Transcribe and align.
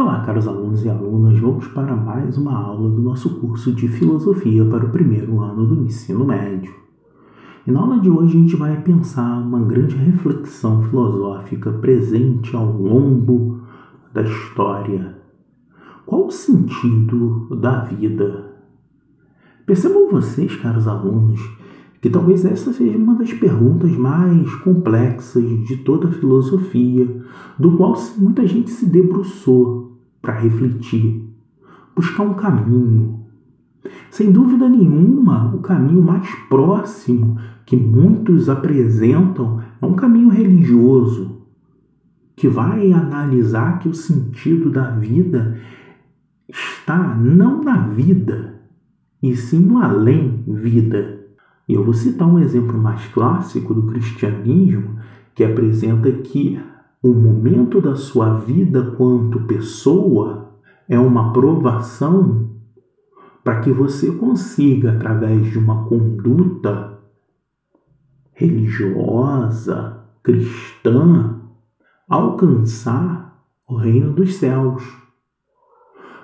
Olá, 0.00 0.20
caros 0.20 0.46
alunos 0.46 0.84
e 0.84 0.88
alunas, 0.88 1.40
vamos 1.40 1.66
para 1.66 1.96
mais 1.96 2.38
uma 2.38 2.56
aula 2.56 2.88
do 2.88 3.02
nosso 3.02 3.40
curso 3.40 3.72
de 3.72 3.88
Filosofia 3.88 4.64
para 4.64 4.86
o 4.86 4.90
primeiro 4.90 5.40
ano 5.40 5.66
do 5.66 5.82
ensino 5.82 6.24
médio. 6.24 6.72
E 7.66 7.72
na 7.72 7.80
aula 7.80 7.98
de 7.98 8.08
hoje 8.08 8.38
a 8.38 8.40
gente 8.40 8.54
vai 8.54 8.80
pensar 8.80 9.40
uma 9.40 9.58
grande 9.58 9.96
reflexão 9.96 10.84
filosófica 10.84 11.72
presente 11.72 12.54
ao 12.54 12.70
longo 12.80 13.60
da 14.14 14.22
história. 14.22 15.18
Qual 16.06 16.28
o 16.28 16.30
sentido 16.30 17.48
da 17.56 17.80
vida? 17.80 18.54
Percebam 19.66 20.12
vocês, 20.12 20.54
caros 20.54 20.86
alunos, 20.86 21.40
que 22.00 22.08
talvez 22.08 22.44
essa 22.44 22.72
seja 22.72 22.96
uma 22.96 23.14
das 23.14 23.32
perguntas 23.32 23.90
mais 23.96 24.54
complexas 24.56 25.44
de 25.66 25.78
toda 25.78 26.08
a 26.08 26.12
filosofia, 26.12 27.22
do 27.58 27.76
qual 27.76 27.94
muita 28.18 28.46
gente 28.46 28.70
se 28.70 28.86
debruçou 28.86 29.98
para 30.22 30.38
refletir, 30.38 31.28
buscar 31.96 32.22
um 32.22 32.34
caminho. 32.34 33.26
Sem 34.10 34.30
dúvida 34.30 34.68
nenhuma, 34.68 35.54
o 35.54 35.58
caminho 35.60 36.02
mais 36.02 36.28
próximo 36.48 37.36
que 37.66 37.76
muitos 37.76 38.48
apresentam 38.48 39.60
é 39.80 39.86
um 39.86 39.94
caminho 39.94 40.28
religioso, 40.28 41.42
que 42.36 42.48
vai 42.48 42.92
analisar 42.92 43.80
que 43.80 43.88
o 43.88 43.94
sentido 43.94 44.70
da 44.70 44.90
vida 44.90 45.58
está 46.48 47.14
não 47.16 47.62
na 47.62 47.88
vida, 47.88 48.60
e 49.20 49.34
sim 49.34 49.58
no 49.58 49.78
além-vida 49.78 51.18
e 51.68 51.74
eu 51.74 51.84
vou 51.84 51.92
citar 51.92 52.26
um 52.26 52.38
exemplo 52.38 52.78
mais 52.78 53.04
clássico 53.08 53.74
do 53.74 53.82
cristianismo 53.82 54.98
que 55.34 55.44
apresenta 55.44 56.10
que 56.10 56.58
o 57.02 57.12
momento 57.12 57.80
da 57.80 57.94
sua 57.94 58.34
vida 58.38 58.94
quanto 58.96 59.40
pessoa 59.40 60.54
é 60.88 60.98
uma 60.98 61.32
provação 61.32 62.48
para 63.44 63.60
que 63.60 63.70
você 63.70 64.10
consiga, 64.12 64.92
através 64.92 65.50
de 65.50 65.58
uma 65.58 65.84
conduta 65.84 66.98
religiosa, 68.32 70.04
cristã, 70.22 71.40
alcançar 72.08 73.42
o 73.68 73.76
reino 73.76 74.12
dos 74.12 74.34
céus. 74.34 74.82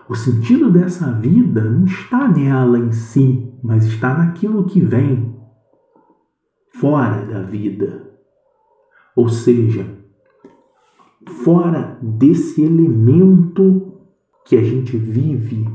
O 0.08 0.14
sentido 0.14 0.70
dessa 0.70 1.12
vida 1.12 1.62
não 1.62 1.84
está 1.84 2.28
nela 2.28 2.78
em 2.78 2.92
si, 2.92 3.50
mas 3.62 3.86
está 3.86 4.18
naquilo 4.18 4.64
que 4.64 4.80
vem 4.80 5.34
fora 6.74 7.24
da 7.24 7.42
vida. 7.42 8.12
Ou 9.16 9.28
seja, 9.28 9.86
fora 11.44 11.98
desse 12.02 12.62
elemento 12.62 13.94
que 14.44 14.56
a 14.56 14.62
gente 14.62 14.96
vive, 14.96 15.66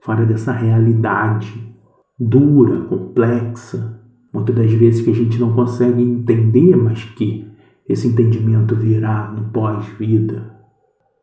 fora 0.00 0.24
dessa 0.24 0.52
realidade 0.52 1.72
dura, 2.18 2.82
complexa, 2.82 4.00
muitas 4.32 4.54
das 4.54 4.72
vezes 4.72 5.04
que 5.04 5.10
a 5.10 5.14
gente 5.14 5.40
não 5.40 5.54
consegue 5.54 6.00
entender, 6.00 6.76
mas 6.76 7.02
que 7.04 7.50
esse 7.88 8.06
entendimento 8.06 8.76
virá 8.76 9.28
no 9.32 9.50
pós-vida. 9.50 10.54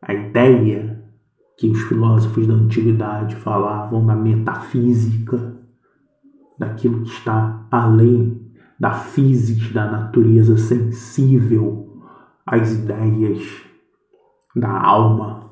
A 0.02 0.12
ideia 0.12 0.99
que 1.60 1.68
os 1.68 1.82
filósofos 1.82 2.46
da 2.46 2.54
antiguidade 2.54 3.36
falavam 3.36 4.02
na 4.02 4.16
metafísica, 4.16 5.56
daquilo 6.58 7.02
que 7.02 7.10
está 7.10 7.66
além 7.70 8.40
da 8.78 8.92
física, 8.92 9.74
da 9.74 9.90
natureza 9.90 10.56
sensível 10.56 12.00
às 12.46 12.72
ideias 12.72 13.42
da 14.56 14.70
alma. 14.70 15.50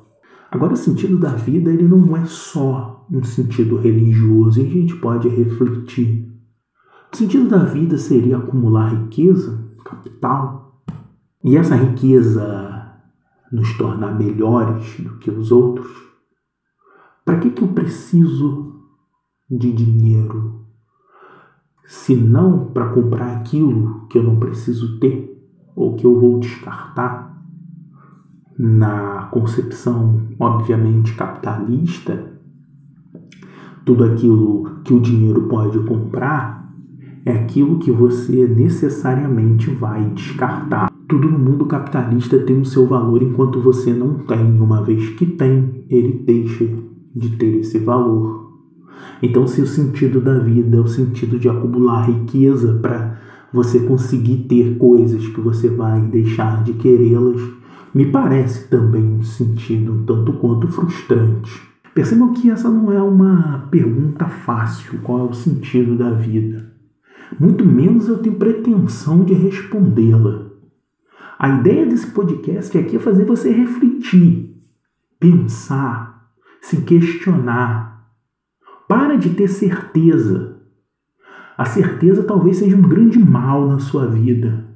Agora, 0.49 0.73
o 0.73 0.77
sentido 0.77 1.19
da 1.19 1.29
vida 1.29 1.71
ele 1.71 1.87
não 1.87 2.17
é 2.17 2.25
só 2.25 3.05
um 3.11 3.23
sentido 3.23 3.77
religioso, 3.77 4.59
e 4.59 4.65
a 4.65 4.69
gente 4.69 4.95
pode 4.95 5.29
refletir. 5.29 6.27
O 7.13 7.15
sentido 7.15 7.47
da 7.47 7.59
vida 7.65 7.99
seria 7.99 8.37
acumular 8.39 8.95
riqueza, 8.95 9.63
capital, 9.85 10.81
e 11.43 11.55
essa 11.55 11.75
riqueza 11.75 12.78
nos 13.51 13.77
tornar 13.77 14.17
melhores 14.17 14.99
do 14.99 15.17
que 15.17 15.29
os 15.29 15.51
outros. 15.51 15.91
Para 17.25 17.39
que, 17.39 17.49
que 17.51 17.61
eu 17.61 17.67
preciso 17.69 18.75
de 19.49 19.71
dinheiro? 19.71 20.59
se 21.89 22.15
não 22.15 22.65
para 22.65 22.89
comprar 22.89 23.37
aquilo 23.37 24.05
que 24.09 24.19
eu 24.19 24.23
não 24.23 24.35
preciso 24.35 24.99
ter 24.99 25.43
ou 25.75 25.95
que 25.95 26.05
eu 26.05 26.19
vou 26.19 26.39
descartar 26.39 27.43
na 28.59 29.27
concepção 29.31 30.27
obviamente 30.39 31.15
capitalista, 31.15 32.31
tudo 33.83 34.03
aquilo 34.03 34.81
que 34.83 34.93
o 34.93 34.99
dinheiro 34.99 35.47
pode 35.47 35.79
comprar 35.79 36.71
é 37.25 37.31
aquilo 37.31 37.79
que 37.79 37.91
você 37.91 38.47
necessariamente 38.47 39.71
vai 39.71 40.05
descartar. 40.11 40.88
Tudo 41.09 41.27
no 41.27 41.39
mundo 41.39 41.65
capitalista 41.65 42.37
tem 42.37 42.61
o 42.61 42.65
seu 42.65 42.85
valor 42.85 43.23
enquanto 43.23 43.59
você 43.59 43.91
não 43.91 44.19
tem. 44.19 44.61
Uma 44.61 44.83
vez 44.83 45.09
que 45.09 45.25
tem, 45.25 45.83
ele 45.89 46.23
deixa 46.23 46.69
de 47.15 47.29
ter 47.35 47.57
esse 47.57 47.79
valor. 47.79 48.47
Então, 49.19 49.47
se 49.47 49.59
o 49.59 49.65
sentido 49.65 50.21
da 50.21 50.37
vida 50.37 50.77
é 50.77 50.79
o 50.79 50.87
sentido 50.87 51.39
de 51.39 51.49
acumular 51.49 52.03
riqueza 52.03 52.77
para 52.79 53.17
você 53.51 53.79
conseguir 53.79 54.45
ter 54.47 54.77
coisas 54.77 55.27
que 55.27 55.41
você 55.41 55.67
vai 55.67 55.99
deixar 55.99 56.63
de 56.63 56.73
querê-las, 56.73 57.41
me 57.91 58.11
parece 58.11 58.69
também 58.69 59.03
um 59.03 59.23
sentido 59.23 59.91
um 59.91 60.05
tanto 60.05 60.33
quanto 60.33 60.67
frustrante. 60.67 61.59
Percebam 61.95 62.33
que 62.33 62.51
essa 62.51 62.69
não 62.69 62.91
é 62.91 63.01
uma 63.01 63.67
pergunta 63.71 64.27
fácil, 64.27 64.99
qual 65.01 65.21
é 65.21 65.23
o 65.23 65.33
sentido 65.33 65.97
da 65.97 66.11
vida. 66.11 66.71
Muito 67.39 67.65
menos 67.65 68.07
eu 68.07 68.19
tenho 68.19 68.35
pretensão 68.35 69.23
de 69.23 69.33
respondê-la. 69.33 70.48
A 71.39 71.47
ideia 71.47 71.85
desse 71.85 72.11
podcast 72.11 72.77
aqui 72.77 72.97
é 72.97 72.99
fazer 72.99 73.23
você 73.23 73.49
refletir, 73.49 74.57
pensar, 75.17 76.33
se 76.59 76.81
questionar, 76.81 78.11
para 78.89 79.15
de 79.15 79.29
ter 79.29 79.47
certeza. 79.47 80.59
A 81.57 81.63
certeza 81.63 82.25
talvez 82.25 82.57
seja 82.57 82.75
um 82.75 82.81
grande 82.81 83.17
mal 83.17 83.69
na 83.69 83.79
sua 83.79 84.05
vida. 84.05 84.67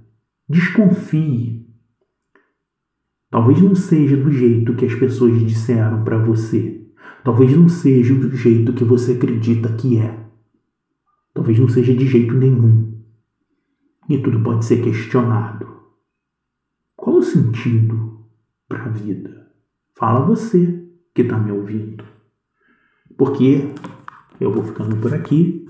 Desconfie. 0.47 1.67
Talvez 3.29 3.61
não 3.61 3.75
seja 3.75 4.15
do 4.15 4.31
jeito 4.31 4.73
que 4.75 4.85
as 4.85 4.95
pessoas 4.95 5.45
disseram 5.45 6.05
para 6.05 6.17
você. 6.17 6.81
Talvez 7.25 7.53
não 7.57 7.67
seja 7.67 8.15
do 8.15 8.33
jeito 8.33 8.71
que 8.71 8.85
você 8.85 9.11
acredita 9.11 9.73
que 9.73 9.97
é. 9.97 10.17
Talvez 11.33 11.59
não 11.59 11.67
seja 11.67 11.93
de 11.93 12.07
jeito 12.07 12.33
nenhum. 12.33 12.93
E 14.07 14.17
tudo 14.19 14.41
pode 14.41 14.63
ser 14.63 14.81
questionado. 14.81 15.62
Sentido 17.23 18.25
para 18.67 18.85
a 18.85 18.89
vida? 18.89 19.47
Fala 19.95 20.25
você 20.25 20.83
que 21.13 21.21
está 21.21 21.37
me 21.37 21.51
ouvindo. 21.51 22.03
Porque 23.17 23.69
eu 24.39 24.51
vou 24.51 24.63
ficando 24.63 24.97
por 24.97 25.13
aqui. 25.13 25.67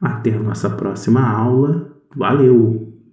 Até 0.00 0.34
a 0.34 0.40
nossa 0.40 0.70
próxima 0.70 1.26
aula. 1.26 2.00
Valeu! 2.14 2.93